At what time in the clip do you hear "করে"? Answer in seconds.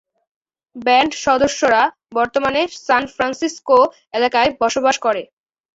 5.05-5.21